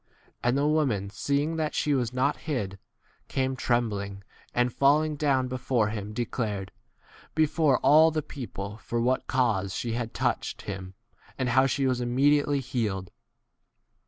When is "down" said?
5.15-5.47